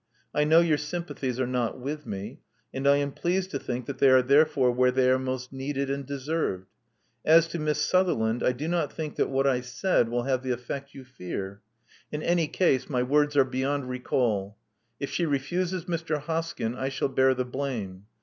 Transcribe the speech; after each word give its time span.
I 0.33 0.45
know 0.45 0.61
your 0.61 0.79
sympathies 0.79 1.39
are 1.39 1.45
not 1.45 1.79
with 1.79 2.07
me; 2.07 2.39
and 2.73 2.87
I 2.87 2.95
am 2.97 3.11
pleased 3.11 3.51
to 3.51 3.59
think 3.59 3.85
that 3.85 3.99
they 3.99 4.09
are 4.09 4.23
therefore 4.23 4.71
where 4.71 4.89
they 4.89 5.07
are 5.11 5.19
most 5.19 5.53
needed 5.53 5.91
and 5.91 6.03
deserved. 6.07 6.71
As 7.23 7.47
to 7.49 7.59
Miss 7.59 7.79
Sutherland, 7.85 8.41
I 8.41 8.51
do 8.51 8.67
not 8.67 8.91
think 8.91 9.15
that 9.17 9.29
what 9.29 9.45
I 9.45 9.61
said 9.61 10.07
312 10.07 10.11
Love 10.11 10.25
Among 10.25 10.25
the 10.25 10.25
Artists 10.25 10.25
will 10.25 10.31
have 10.31 10.43
the 10.43 10.63
effect 10.63 10.95
yon 10.95 11.05
fear. 11.05 11.61
In 12.11 12.23
any 12.23 12.47
case, 12.47 12.89
my 12.89 13.03
words 13.03 13.37
are 13.37 13.45
beyond 13.45 13.89
recall. 13.89 14.57
If 14.99 15.11
she 15.11 15.25
refuses 15.27 15.85
Mr. 15.85 16.19
Hoskyn, 16.19 16.75
I 16.75 16.89
shall 16.89 17.07
bear 17.09 17.35
the 17.35 17.45
blame. 17.45 18.05